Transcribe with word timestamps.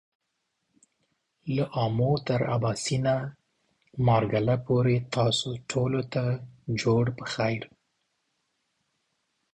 له 1.55 1.63
آمو 1.83 2.11
تر 2.27 2.41
آباسينه، 2.55 3.15
مارګله 4.05 4.55
پورې 4.65 4.95
تاسو 5.15 5.49
ټولو 5.71 6.01
ته 6.13 6.23
جوړ 6.81 7.03
پخير! 7.17 7.63